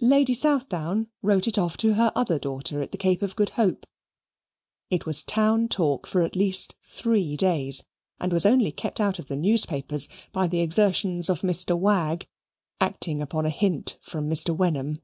Lady 0.00 0.32
Southdown 0.32 1.08
wrote 1.22 1.48
it 1.48 1.58
off 1.58 1.76
to 1.76 1.94
her 1.94 2.12
other 2.14 2.38
daughter 2.38 2.80
at 2.82 2.92
the 2.92 2.96
Cape 2.96 3.20
of 3.20 3.34
Good 3.34 3.48
Hope. 3.58 3.84
It 4.90 5.06
was 5.06 5.24
town 5.24 5.66
talk 5.66 6.06
for 6.06 6.22
at 6.22 6.36
least 6.36 6.76
three 6.84 7.36
days, 7.36 7.84
and 8.20 8.32
was 8.32 8.46
only 8.46 8.70
kept 8.70 9.00
out 9.00 9.18
of 9.18 9.26
the 9.26 9.34
newspapers 9.34 10.08
by 10.30 10.46
the 10.46 10.60
exertions 10.60 11.28
of 11.28 11.40
Mr. 11.42 11.76
Wagg, 11.76 12.28
acting 12.80 13.20
upon 13.20 13.44
a 13.44 13.50
hint 13.50 13.98
from 14.02 14.30
Mr. 14.30 14.56
Wenham. 14.56 15.02